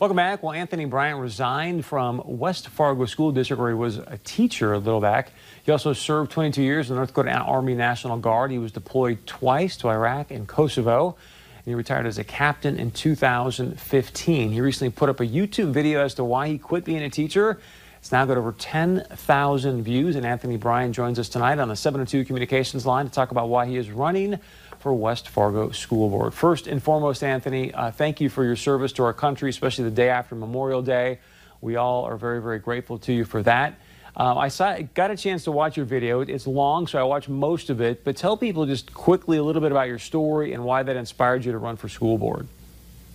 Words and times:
Welcome 0.00 0.16
back. 0.16 0.44
Well, 0.44 0.52
Anthony 0.52 0.84
Bryant 0.84 1.18
resigned 1.18 1.84
from 1.84 2.22
West 2.24 2.68
Fargo 2.68 3.04
School 3.06 3.32
District 3.32 3.58
where 3.60 3.70
he 3.70 3.74
was 3.74 3.96
a 3.96 4.20
teacher 4.22 4.72
a 4.72 4.78
little 4.78 5.00
back. 5.00 5.32
He 5.64 5.72
also 5.72 5.92
served 5.92 6.30
22 6.30 6.62
years 6.62 6.88
in 6.88 6.94
the 6.94 7.00
North 7.00 7.08
Dakota 7.08 7.32
Army 7.32 7.74
National 7.74 8.16
Guard. 8.16 8.52
He 8.52 8.58
was 8.58 8.70
deployed 8.70 9.26
twice 9.26 9.76
to 9.78 9.88
Iraq 9.88 10.30
and 10.30 10.46
Kosovo. 10.46 11.16
And 11.56 11.64
he 11.64 11.74
retired 11.74 12.06
as 12.06 12.16
a 12.16 12.22
captain 12.22 12.78
in 12.78 12.92
2015. 12.92 14.52
He 14.52 14.60
recently 14.60 14.92
put 14.92 15.08
up 15.08 15.18
a 15.18 15.26
YouTube 15.26 15.72
video 15.72 16.04
as 16.04 16.14
to 16.14 16.22
why 16.22 16.46
he 16.46 16.58
quit 16.58 16.84
being 16.84 17.02
a 17.02 17.10
teacher. 17.10 17.58
It's 17.98 18.12
now 18.12 18.24
got 18.24 18.36
over 18.36 18.52
10,000 18.52 19.82
views, 19.82 20.14
and 20.14 20.24
Anthony 20.24 20.56
Bryant 20.56 20.94
joins 20.94 21.18
us 21.18 21.28
tonight 21.28 21.58
on 21.58 21.66
the 21.66 21.74
702 21.74 22.24
Communications 22.24 22.86
line 22.86 23.06
to 23.06 23.10
talk 23.10 23.32
about 23.32 23.48
why 23.48 23.66
he 23.66 23.76
is 23.76 23.90
running 23.90 24.38
for 24.80 24.92
West 24.94 25.28
Fargo 25.28 25.70
School 25.70 26.08
Board. 26.08 26.34
First 26.34 26.66
and 26.66 26.82
foremost, 26.82 27.22
Anthony, 27.22 27.72
uh, 27.74 27.90
thank 27.90 28.20
you 28.20 28.28
for 28.28 28.44
your 28.44 28.56
service 28.56 28.92
to 28.92 29.04
our 29.04 29.12
country, 29.12 29.50
especially 29.50 29.84
the 29.84 29.90
day 29.90 30.08
after 30.08 30.34
Memorial 30.34 30.82
Day. 30.82 31.18
We 31.60 31.76
all 31.76 32.04
are 32.04 32.16
very, 32.16 32.40
very 32.40 32.58
grateful 32.58 32.98
to 33.00 33.12
you 33.12 33.24
for 33.24 33.42
that. 33.42 33.78
Um, 34.16 34.36
I 34.36 34.48
saw, 34.48 34.76
got 34.94 35.10
a 35.10 35.16
chance 35.16 35.44
to 35.44 35.52
watch 35.52 35.76
your 35.76 35.86
video. 35.86 36.20
It's 36.20 36.46
long, 36.46 36.86
so 36.86 36.98
I 36.98 37.04
watched 37.04 37.28
most 37.28 37.70
of 37.70 37.80
it. 37.80 38.04
But 38.04 38.16
tell 38.16 38.36
people 38.36 38.66
just 38.66 38.92
quickly 38.92 39.38
a 39.38 39.42
little 39.42 39.62
bit 39.62 39.70
about 39.70 39.86
your 39.86 39.98
story 39.98 40.52
and 40.52 40.64
why 40.64 40.82
that 40.82 40.96
inspired 40.96 41.44
you 41.44 41.52
to 41.52 41.58
run 41.58 41.76
for 41.76 41.88
school 41.88 42.18
board. 42.18 42.48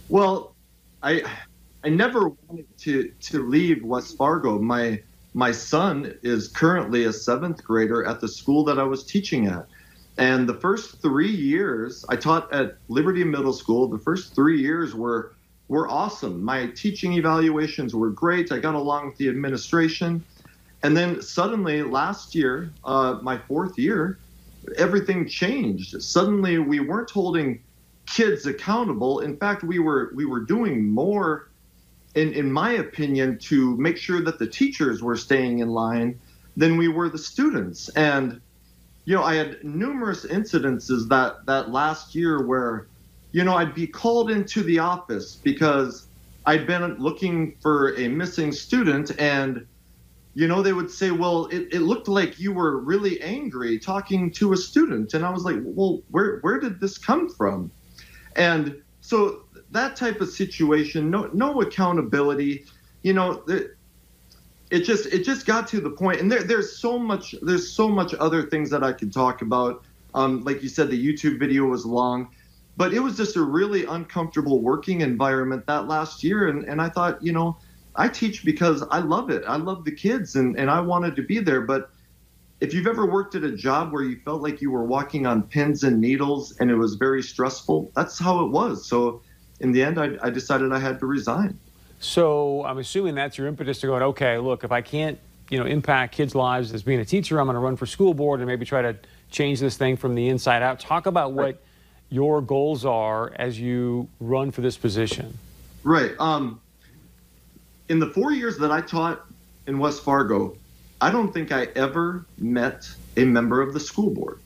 Well, 0.08 0.56
I 1.02 1.24
I 1.84 1.90
never 1.90 2.30
wanted 2.30 2.78
to 2.80 3.12
to 3.22 3.48
leave 3.50 3.84
West 3.84 4.16
Fargo. 4.18 4.60
My 4.60 5.02
my 5.34 5.52
son 5.52 6.18
is 6.24 6.48
currently 6.48 7.04
a 7.04 7.12
seventh 7.12 7.64
grader 7.64 8.06
at 8.06 8.22
the 8.22 8.28
school 8.28 8.64
that 8.66 8.80
I 8.80 8.84
was 8.84 9.04
teaching 9.04 9.48
at. 9.48 9.68
And 10.18 10.48
the 10.48 10.54
first 10.54 11.02
three 11.02 11.32
years, 11.32 12.06
I 12.08 12.16
taught 12.16 12.52
at 12.54 12.78
Liberty 12.88 13.24
Middle 13.24 13.54
School. 13.54 13.88
The 13.88 13.98
first 13.98 14.36
three 14.36 14.62
years 14.62 14.94
were 14.94 15.34
were 15.70 15.88
awesome. 15.90 16.44
My 16.44 16.68
teaching 16.68 17.14
evaluations 17.14 17.96
were 17.96 18.10
great. 18.10 18.52
I 18.52 18.60
got 18.60 18.76
along 18.76 19.08
with 19.08 19.18
the 19.18 19.30
administration. 19.30 20.24
And 20.84 20.96
then 20.96 21.22
suddenly 21.22 21.82
last 21.82 22.36
year, 22.36 22.72
uh, 22.84 23.18
my 23.22 23.38
fourth 23.38 23.80
year, 23.80 24.20
everything 24.78 25.28
changed. 25.28 26.02
Suddenly 26.02 26.60
we 26.60 26.80
weren't 26.82 27.10
holding 27.10 27.64
kids 28.06 28.46
accountable. 28.46 29.22
In 29.22 29.38
fact, 29.38 29.64
we 29.64 29.80
were 29.80 30.12
we 30.14 30.26
were 30.26 30.42
doing 30.42 30.90
more, 30.90 31.50
in 32.14 32.34
in 32.34 32.52
my 32.52 32.74
opinion, 32.74 33.40
to 33.40 33.76
make 33.78 33.98
sure 33.98 34.22
that 34.22 34.38
the 34.38 34.48
teachers 34.48 35.02
were 35.02 35.18
staying 35.18 35.60
in 35.60 35.70
line 35.70 36.20
than 36.56 36.78
we 36.78 36.88
were 36.88 37.10
the 37.10 37.18
students. 37.18 37.90
And 37.90 38.42
you 39.06 39.16
know, 39.16 39.24
I 39.24 39.36
had 39.36 39.64
numerous 39.64 40.26
incidences 40.26 41.08
that 41.10 41.46
that 41.46 41.72
last 41.72 42.16
year 42.16 42.46
where, 42.46 42.88
you 43.32 43.44
know, 43.44 43.56
I'd 43.56 43.76
be 43.76 43.88
called 43.88 44.32
into 44.32 44.64
the 44.64 44.80
office 44.80 45.36
because 45.36 46.08
I'd 46.46 46.66
been 46.68 46.98
looking 46.98 47.56
for 47.62 47.96
a 47.98 48.08
missing 48.08 48.52
student 48.52 49.12
and 49.20 49.66
you 50.36 50.48
know 50.48 50.62
they 50.64 50.74
would 50.74 50.90
say 50.90 51.12
well 51.12 51.46
it, 51.48 51.68
it 51.72 51.82
looked 51.82 52.08
like 52.08 52.40
you 52.40 52.52
were 52.52 52.80
really 52.80 53.22
angry 53.22 53.78
talking 53.78 54.32
to 54.32 54.54
a 54.54 54.58
student. 54.58 55.14
And 55.14 55.26
i 55.26 55.30
was 55.30 55.44
like 55.44 55.58
well 55.64 56.02
where 56.10 56.40
where 56.40 56.60
did 56.60 56.80
this 56.80 56.98
come 56.98 57.30
from? 57.30 57.72
And 58.36 58.82
so 59.02 59.44
that 59.72 59.96
type 59.96 60.22
of 60.22 60.30
situation 60.30 61.10
no 61.10 61.30
no 61.34 61.62
accountability. 61.62 62.66
You 63.04 63.14
know 63.14 63.44
it 64.74 64.84
just 64.86 65.06
it 65.06 65.24
just 65.24 65.46
got 65.46 65.68
to 65.68 65.80
the 65.80 65.92
point 65.92 66.20
and 66.20 66.32
there, 66.32 66.42
there's 66.42 66.76
so 66.76 66.98
much 66.98 67.36
there's 67.44 67.72
so 67.72 67.88
much 67.88 68.16
other 68.16 68.42
things 68.42 68.72
that 68.72 68.84
i 68.84 68.92
could 68.92 69.14
talk 69.14 69.42
about. 69.42 69.84
Um, 70.16 70.44
like 70.44 70.62
you 70.64 70.70
said 70.70 70.90
the 70.90 71.08
youtube 71.08 71.40
video 71.40 71.66
was 71.66 71.86
long 71.86 72.30
but 72.76 72.92
it 72.92 73.00
was 73.00 73.16
just 73.16 73.36
a 73.36 73.42
really 73.42 73.86
uncomfortable 73.86 74.62
working 74.62 75.02
environment 75.02 75.68
that 75.68 75.88
last 75.88 76.24
year. 76.24 76.48
And, 76.48 76.66
and 76.66 76.82
i 76.82 76.90
thought 76.90 77.22
you 77.22 77.32
know 77.32 77.58
i 77.96 78.08
teach 78.08 78.44
because 78.44 78.84
i 78.90 78.98
love 78.98 79.30
it. 79.30 79.44
I 79.48 79.58
love 79.58 79.86
the 79.86 79.92
kids 79.92 80.36
and, 80.36 80.58
and 80.58 80.72
i 80.72 80.80
wanted 80.80 81.16
to 81.18 81.22
be 81.22 81.40
there. 81.40 81.62
But 81.62 81.92
if 82.60 82.74
you've 82.74 82.88
ever 82.88 83.06
worked 83.06 83.36
at 83.36 83.44
a 83.44 83.56
job 83.56 83.94
where 83.94 84.04
you 84.04 84.18
felt 84.26 84.42
like 84.42 84.60
you 84.60 84.72
were 84.72 84.86
walking 84.86 85.28
on 85.28 85.44
pins 85.44 85.84
and 85.84 86.02
needles 86.02 86.56
and 86.60 86.72
it 86.72 86.76
was 86.76 86.96
very 86.96 87.22
stressful 87.22 87.92
that's 87.96 88.18
how 88.18 88.44
it 88.44 88.50
was. 88.50 88.88
So 88.88 89.22
in 89.60 89.72
the 89.72 89.84
end 89.84 90.00
i, 90.00 90.18
I 90.24 90.32
decided 90.32 90.74
i 90.74 90.80
had 90.80 90.98
to 91.00 91.06
resign 91.06 91.60
so 92.04 92.66
I'm 92.66 92.80
assuming 92.80 93.16
that's 93.16 93.38
your 93.38 93.48
impetus 93.48 93.80
to 93.80 93.88
going, 93.88 94.04
okay, 94.04 94.38
look, 94.38 94.64
if 94.64 94.72
I 94.72 94.82
can't, 94.82 95.18
you 95.50 95.58
know, 95.58 95.66
impact 95.66 96.14
kids' 96.14 96.36
lives 96.36 96.74
as 96.74 96.84
being 96.84 97.00
a 97.00 97.06
teacher, 97.06 97.40
I'm 97.40 97.46
going 97.46 97.56
to 97.56 97.62
run 97.62 97.78
for 97.78 97.86
school 97.86 98.14
board 98.14 98.42
and 98.42 98.48
maybe 98.48 98.66
try 98.66 98.82
to 98.82 98.98
change 99.32 99.62
this 99.62 99.78
thing 99.78 99.96
from 99.96 100.14
the 100.14 100.28
inside 100.28 100.62
out. 100.62 100.82
Talk 100.82 101.06
about 101.06 101.32
what 101.32 101.62
your 102.10 102.42
goals 102.42 102.84
are 102.84 103.32
as 103.38 103.58
you 103.60 104.10
run 104.20 104.52
for 104.52 104.60
this 104.60 104.78
position. 104.78 105.38
Right. 105.84 106.12
Um, 106.20 106.60
in 107.88 108.00
the 108.00 108.08
four 108.08 108.34
years 108.34 108.58
that 108.58 108.72
I 108.72 108.82
taught 108.82 109.26
in 109.66 109.80
West 109.80 110.04
Fargo, 110.04 110.58
I 111.00 111.10
don't 111.10 111.34
think 111.34 111.54
I 111.54 111.68
ever 111.76 112.26
met 112.38 112.90
a 113.16 113.24
member 113.24 113.62
of 113.62 113.74
the 113.74 113.80
school 113.80 114.10
board. 114.10 114.40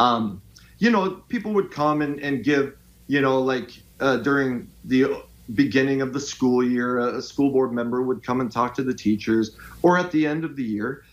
Um, 0.00 0.42
you 0.78 0.90
know, 0.90 1.10
people 1.28 1.52
would 1.54 1.70
come 1.70 2.02
and, 2.02 2.18
and 2.20 2.42
give, 2.42 2.76
you 3.06 3.20
know, 3.20 3.40
like 3.40 3.70
uh, 4.00 4.16
during 4.16 4.68
the 4.84 5.22
beginning 5.54 6.02
of 6.02 6.12
the 6.12 6.20
school 6.20 6.62
year, 6.64 6.98
a, 6.98 7.22
school 7.22 7.50
board 7.50 7.72
member 7.72 8.02
would 8.02 8.22
come 8.22 8.40
and 8.40 8.50
talk 8.50 8.74
to 8.74 8.82
the 8.82 8.94
teachers, 8.94 9.56
or 9.82 9.98
at 9.98 10.10
the 10.10 10.26
end 10.26 10.44
of 10.44 10.56
the 10.56 10.64
year. 10.64 11.04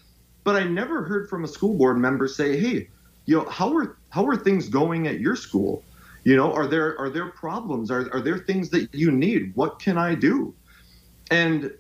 But 0.44 0.56
I 0.56 0.64
never 0.66 1.04
heard 1.04 1.30
from 1.30 1.44
a 1.44 1.48
school 1.48 1.76
board 1.76 1.98
member 1.98 2.28
say, 2.28 2.58
"Hey, 2.60 2.90
you 3.26 3.38
know, 3.38 3.46
how 3.50 3.76
are 3.76 3.98
how 4.10 4.26
are 4.28 4.36
things 4.36 4.70
going 4.70 5.08
at 5.08 5.20
your 5.20 5.36
school? 5.36 5.84
You 6.24 6.36
know, 6.36 6.52
are 6.54 6.68
there 6.68 7.00
are 7.00 7.10
there 7.10 7.28
problems? 7.28 7.90
Are 7.90 8.12
are 8.14 8.22
there 8.22 8.38
things 8.38 8.70
that 8.70 8.94
you 8.94 9.12
need? 9.12 9.56
What 9.56 9.80
can 9.80 9.98
I 9.98 10.16
do?" 10.16 10.54
And 11.32 11.72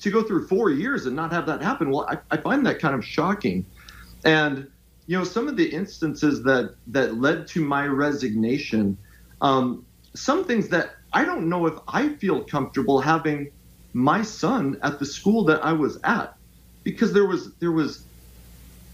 to 0.00 0.10
go 0.10 0.22
through 0.22 0.46
four 0.46 0.70
years 0.70 1.06
and 1.06 1.16
not 1.16 1.32
have 1.32 1.46
that 1.46 1.62
happen, 1.62 1.90
well, 1.90 2.06
I, 2.08 2.18
I 2.30 2.36
find 2.36 2.64
that 2.66 2.78
kind 2.78 2.94
of 2.94 3.04
shocking. 3.04 3.64
And 4.24 4.68
you 5.06 5.16
know, 5.16 5.24
some 5.24 5.48
of 5.48 5.56
the 5.56 5.66
instances 5.66 6.42
that 6.44 6.74
that 6.88 7.20
led 7.20 7.46
to 7.48 7.64
my 7.64 7.86
resignation, 7.86 8.96
um, 9.40 9.84
some 10.14 10.44
things 10.44 10.68
that 10.68 10.96
I 11.16 11.24
don't 11.24 11.48
know 11.48 11.64
if 11.64 11.78
I 11.88 12.10
feel 12.10 12.44
comfortable 12.44 13.00
having 13.00 13.50
my 13.94 14.20
son 14.20 14.78
at 14.82 14.98
the 14.98 15.06
school 15.06 15.44
that 15.44 15.64
I 15.64 15.72
was 15.72 15.98
at 16.04 16.36
because 16.84 17.14
there 17.14 17.24
was 17.24 17.54
there 17.54 17.72
was 17.72 18.04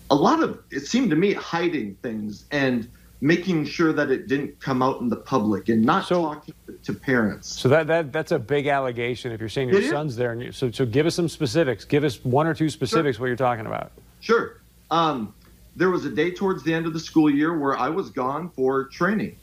a 0.08 0.14
lot 0.14 0.40
of 0.40 0.62
it 0.70 0.86
seemed 0.86 1.10
to 1.10 1.16
me 1.16 1.32
hiding 1.32 1.96
things 1.96 2.44
and 2.52 2.88
making 3.20 3.64
sure 3.64 3.92
that 3.92 4.12
it 4.12 4.28
didn't 4.28 4.60
come 4.60 4.84
out 4.84 5.00
in 5.00 5.08
the 5.08 5.16
public 5.16 5.68
and 5.68 5.84
not 5.84 6.06
so, 6.06 6.22
talking 6.22 6.54
to 6.84 6.92
parents. 6.92 7.48
So 7.48 7.68
that, 7.68 7.88
that 7.88 8.12
that's 8.12 8.30
a 8.30 8.38
big 8.38 8.68
allegation 8.68 9.32
if 9.32 9.40
you're 9.40 9.48
saying 9.48 9.70
your 9.70 9.80
it 9.80 9.90
son's 9.90 10.12
is. 10.12 10.16
there. 10.16 10.30
And 10.30 10.42
you, 10.42 10.52
so 10.52 10.70
so 10.70 10.86
give 10.86 11.06
us 11.06 11.16
some 11.16 11.28
specifics. 11.28 11.84
Give 11.84 12.04
us 12.04 12.24
one 12.24 12.46
or 12.46 12.54
two 12.54 12.70
specifics 12.70 13.16
sure. 13.16 13.22
what 13.22 13.26
you're 13.26 13.36
talking 13.36 13.66
about. 13.66 13.90
Sure. 14.20 14.60
Um, 14.92 15.34
there 15.74 15.90
was 15.90 16.04
a 16.04 16.10
day 16.10 16.30
towards 16.30 16.62
the 16.62 16.72
end 16.72 16.86
of 16.86 16.92
the 16.92 17.00
school 17.00 17.28
year 17.28 17.58
where 17.58 17.76
I 17.76 17.88
was 17.88 18.10
gone 18.10 18.48
for 18.50 18.84
training. 18.84 19.34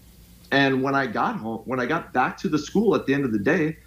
And 0.51 0.81
when 0.81 0.95
I 0.95 1.07
got 1.07 1.35
home, 1.35 1.61
when 1.65 1.79
I 1.79 1.85
got 1.85 2.13
back 2.13 2.37
to 2.39 2.49
the 2.49 2.57
school 2.57 2.95
at 2.95 3.05
the 3.05 3.13
end 3.13 3.25
of 3.25 3.31
the 3.31 3.39
day, 3.39 3.77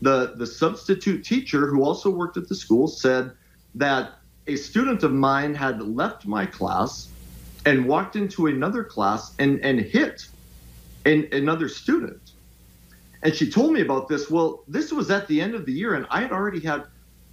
the, 0.00 0.34
the 0.36 0.46
substitute 0.46 1.24
teacher 1.24 1.66
who 1.66 1.82
also 1.82 2.10
worked 2.10 2.36
at 2.36 2.48
the 2.48 2.54
school 2.54 2.88
said 2.88 3.32
that 3.74 4.12
a 4.46 4.56
student 4.56 5.02
of 5.02 5.12
mine 5.12 5.54
had 5.54 5.80
left 5.80 6.26
my 6.26 6.46
class 6.46 7.08
and 7.64 7.86
walked 7.86 8.16
into 8.16 8.46
another 8.46 8.82
class 8.82 9.34
and, 9.38 9.60
and 9.60 9.80
hit 9.80 10.26
an, 11.04 11.28
another 11.32 11.68
student. 11.68 12.32
And 13.22 13.34
she 13.34 13.48
told 13.50 13.72
me 13.72 13.80
about 13.80 14.08
this. 14.08 14.28
Well, 14.28 14.64
this 14.66 14.92
was 14.92 15.10
at 15.10 15.28
the 15.28 15.40
end 15.40 15.54
of 15.54 15.64
the 15.64 15.72
year, 15.72 15.94
and 15.94 16.06
I 16.10 16.22
had 16.22 16.32
already 16.32 16.60
had 16.60 16.84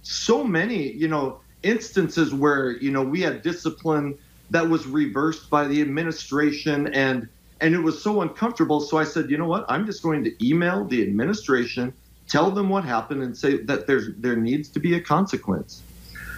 so 0.02 0.44
many, 0.44 0.92
you 0.92 1.08
know, 1.08 1.40
instances 1.62 2.32
where, 2.32 2.70
you 2.70 2.90
know, 2.90 3.02
we 3.02 3.20
had 3.20 3.42
discipline 3.42 4.16
that 4.50 4.68
was 4.68 4.86
reversed 4.86 5.50
by 5.50 5.66
the 5.66 5.80
administration 5.80 6.86
and 6.94 7.28
and 7.60 7.74
it 7.74 7.78
was 7.80 8.02
so 8.02 8.22
uncomfortable. 8.22 8.80
So 8.80 8.96
I 8.96 9.04
said, 9.04 9.30
you 9.30 9.38
know 9.38 9.46
what? 9.46 9.64
I'm 9.68 9.86
just 9.86 10.02
going 10.02 10.24
to 10.24 10.46
email 10.46 10.84
the 10.84 11.02
administration, 11.02 11.92
tell 12.28 12.50
them 12.50 12.68
what 12.68 12.84
happened, 12.84 13.22
and 13.22 13.36
say 13.36 13.58
that 13.64 13.86
there's 13.86 14.08
there 14.16 14.36
needs 14.36 14.68
to 14.70 14.80
be 14.80 14.94
a 14.94 15.00
consequence. 15.00 15.82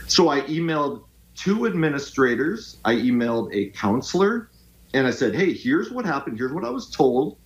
So 0.09 0.29
I 0.29 0.43
emailed 0.43 1.05
two 1.37 1.67
administrators, 1.67 2.77
I 2.85 2.95
emailed 2.95 3.55
a 3.55 3.71
counselor, 3.71 4.51
and 4.93 5.07
I 5.07 5.11
said, 5.11 5.35
hey, 5.35 5.53
here's 5.53 5.91
what 5.91 6.05
happened. 6.05 6.39
Here's 6.39 6.53
what 6.53 6.65
I 6.65 6.71
was 6.71 6.91
told 6.91 7.39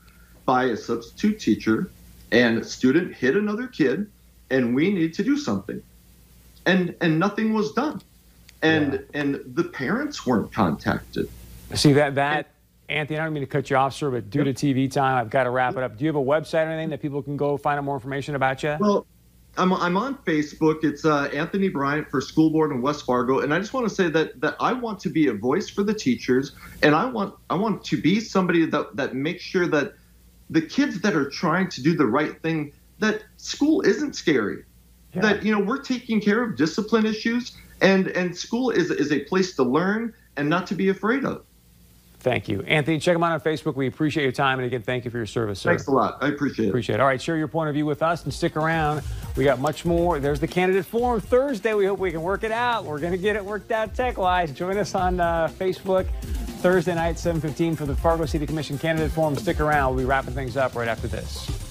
by 0.44 0.64
a 0.64 0.76
substitute 0.76 1.38
teacher, 1.38 1.90
and 2.32 2.58
a 2.58 2.64
student 2.64 3.14
hit 3.14 3.36
another 3.36 3.66
kid, 3.66 4.10
and 4.50 4.74
we 4.74 4.92
need 4.92 5.14
to 5.14 5.22
do 5.22 5.36
something. 5.36 5.82
And 6.64 6.94
and 7.00 7.18
nothing 7.18 7.52
was 7.52 7.72
done. 7.72 8.00
And 8.62 8.94
yeah. 8.94 9.20
and 9.20 9.40
the 9.54 9.64
parents 9.64 10.26
weren't 10.26 10.52
contacted. 10.52 11.28
See 11.74 11.92
that 11.92 12.14
that 12.14 12.50
Anthony, 12.88 13.18
I 13.18 13.24
don't 13.24 13.32
mean 13.32 13.42
to 13.42 13.48
cut 13.48 13.68
you 13.68 13.76
off, 13.76 13.94
sir, 13.94 14.10
but 14.10 14.30
due 14.30 14.44
to 14.44 14.52
TV 14.52 14.90
time, 14.90 15.16
I've 15.16 15.30
got 15.30 15.44
to 15.44 15.50
wrap 15.50 15.76
it 15.76 15.82
up. 15.82 15.96
Do 15.96 16.04
you 16.04 16.08
have 16.08 16.16
a 16.16 16.24
website 16.24 16.66
or 16.66 16.70
anything 16.70 16.90
that 16.90 17.02
people 17.02 17.22
can 17.22 17.36
go 17.36 17.56
find 17.56 17.78
out 17.78 17.84
more 17.84 17.96
information 17.96 18.34
about 18.34 18.62
you? 18.62 18.76
Well, 18.78 19.06
I'm, 19.58 19.72
I'm 19.72 19.96
on 19.96 20.16
Facebook. 20.18 20.84
It's 20.84 21.04
uh, 21.04 21.24
Anthony 21.32 21.68
Bryant 21.68 22.08
for 22.10 22.20
School 22.20 22.50
Board 22.50 22.70
in 22.70 22.82
West 22.82 23.04
Fargo, 23.04 23.40
and 23.40 23.52
I 23.52 23.58
just 23.58 23.72
want 23.72 23.88
to 23.88 23.94
say 23.94 24.08
that 24.10 24.40
that 24.40 24.56
I 24.60 24.72
want 24.72 25.00
to 25.00 25.08
be 25.08 25.28
a 25.28 25.32
voice 25.32 25.68
for 25.68 25.82
the 25.82 25.94
teachers, 25.94 26.52
and 26.82 26.94
I 26.94 27.06
want 27.06 27.34
I 27.50 27.54
want 27.54 27.82
to 27.84 28.00
be 28.00 28.20
somebody 28.20 28.66
that 28.66 28.96
that 28.96 29.14
makes 29.14 29.42
sure 29.42 29.66
that 29.68 29.94
the 30.50 30.62
kids 30.62 31.00
that 31.00 31.14
are 31.16 31.28
trying 31.28 31.68
to 31.70 31.82
do 31.82 31.96
the 31.96 32.06
right 32.06 32.40
thing 32.42 32.72
that 32.98 33.22
school 33.36 33.80
isn't 33.82 34.14
scary. 34.14 34.64
Yeah. 35.14 35.22
That 35.22 35.42
you 35.42 35.52
know 35.52 35.60
we're 35.60 35.82
taking 35.82 36.20
care 36.20 36.42
of 36.42 36.56
discipline 36.56 37.06
issues, 37.06 37.56
and 37.80 38.08
and 38.08 38.36
school 38.36 38.70
is 38.70 38.90
is 38.90 39.10
a 39.10 39.20
place 39.20 39.56
to 39.56 39.62
learn 39.62 40.12
and 40.36 40.48
not 40.48 40.66
to 40.68 40.74
be 40.74 40.90
afraid 40.90 41.24
of. 41.24 41.44
Thank 42.26 42.48
you. 42.48 42.60
Anthony, 42.62 42.98
check 42.98 43.14
them 43.14 43.22
out 43.22 43.30
on 43.30 43.40
Facebook. 43.40 43.76
We 43.76 43.86
appreciate 43.86 44.24
your 44.24 44.32
time. 44.32 44.58
And 44.58 44.66
again, 44.66 44.82
thank 44.82 45.04
you 45.04 45.12
for 45.12 45.16
your 45.16 45.26
service, 45.26 45.60
sir. 45.60 45.70
Thanks 45.70 45.86
a 45.86 45.92
lot. 45.92 46.18
I 46.20 46.26
appreciate 46.26 46.64
it. 46.64 46.68
Appreciate 46.70 46.96
it. 46.96 47.00
All 47.00 47.06
right, 47.06 47.22
share 47.22 47.36
your 47.36 47.46
point 47.46 47.68
of 47.68 47.74
view 47.74 47.86
with 47.86 48.02
us 48.02 48.24
and 48.24 48.34
stick 48.34 48.56
around. 48.56 49.02
We 49.36 49.44
got 49.44 49.60
much 49.60 49.84
more. 49.84 50.18
There's 50.18 50.40
the 50.40 50.48
candidate 50.48 50.86
forum 50.86 51.20
Thursday. 51.20 51.72
We 51.72 51.86
hope 51.86 52.00
we 52.00 52.10
can 52.10 52.22
work 52.22 52.42
it 52.42 52.50
out. 52.50 52.84
We're 52.84 52.98
going 52.98 53.12
to 53.12 53.18
get 53.18 53.36
it 53.36 53.44
worked 53.44 53.70
out 53.70 53.94
tech-wise. 53.94 54.50
Join 54.50 54.76
us 54.76 54.96
on 54.96 55.20
uh, 55.20 55.46
Facebook 55.56 56.08
Thursday 56.62 56.96
night, 56.96 57.14
7.15 57.14 57.76
for 57.76 57.86
the 57.86 57.94
Fargo 57.94 58.26
City 58.26 58.44
Commission 58.44 58.76
candidate 58.76 59.12
forum. 59.12 59.36
Stick 59.36 59.60
around. 59.60 59.94
We'll 59.94 60.04
be 60.04 60.08
wrapping 60.08 60.34
things 60.34 60.56
up 60.56 60.74
right 60.74 60.88
after 60.88 61.06
this. 61.06 61.65